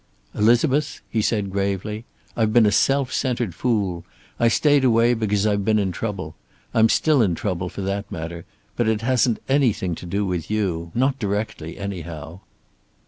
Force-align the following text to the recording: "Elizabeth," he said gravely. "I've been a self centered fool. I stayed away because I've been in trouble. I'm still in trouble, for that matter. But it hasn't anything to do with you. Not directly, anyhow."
"Elizabeth," 0.33 0.99
he 1.11 1.21
said 1.21 1.51
gravely. 1.51 2.05
"I've 2.35 2.51
been 2.51 2.65
a 2.65 2.71
self 2.71 3.13
centered 3.13 3.53
fool. 3.53 4.03
I 4.39 4.47
stayed 4.47 4.83
away 4.83 5.13
because 5.13 5.45
I've 5.45 5.63
been 5.63 5.77
in 5.77 5.91
trouble. 5.91 6.33
I'm 6.73 6.89
still 6.89 7.21
in 7.21 7.35
trouble, 7.35 7.69
for 7.69 7.81
that 7.83 8.11
matter. 8.11 8.45
But 8.75 8.87
it 8.87 9.01
hasn't 9.01 9.37
anything 9.47 9.93
to 9.93 10.07
do 10.07 10.25
with 10.25 10.49
you. 10.49 10.91
Not 10.95 11.19
directly, 11.19 11.77
anyhow." 11.77 12.39